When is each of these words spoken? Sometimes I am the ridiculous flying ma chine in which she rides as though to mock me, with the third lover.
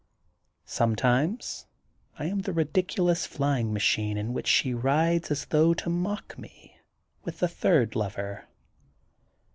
Sometimes 0.65 1.67
I 2.17 2.25
am 2.25 2.39
the 2.39 2.53
ridiculous 2.53 3.27
flying 3.27 3.71
ma 3.71 3.77
chine 3.79 4.17
in 4.17 4.33
which 4.33 4.47
she 4.47 4.73
rides 4.73 5.29
as 5.29 5.45
though 5.45 5.75
to 5.75 5.91
mock 5.91 6.39
me, 6.39 6.79
with 7.23 7.37
the 7.37 7.47
third 7.47 7.95
lover. 7.95 8.47